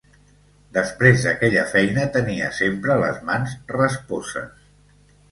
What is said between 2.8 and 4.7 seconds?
les mans rasposes.